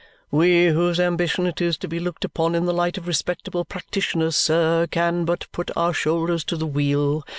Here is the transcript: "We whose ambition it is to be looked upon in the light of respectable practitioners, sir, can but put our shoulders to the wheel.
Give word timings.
"We 0.31 0.69
whose 0.69 0.99
ambition 0.99 1.45
it 1.45 1.61
is 1.61 1.77
to 1.77 1.87
be 1.87 1.99
looked 1.99 2.25
upon 2.25 2.55
in 2.55 2.65
the 2.65 2.73
light 2.73 2.97
of 2.97 3.05
respectable 3.05 3.65
practitioners, 3.65 4.35
sir, 4.35 4.87
can 4.89 5.25
but 5.25 5.45
put 5.51 5.69
our 5.75 5.93
shoulders 5.93 6.43
to 6.45 6.57
the 6.57 6.65
wheel. 6.65 7.23